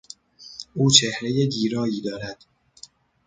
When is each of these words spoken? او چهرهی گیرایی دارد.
او 0.73 0.91
چهرهی 0.91 1.47
گیرایی 1.47 2.01
دارد. 2.01 2.45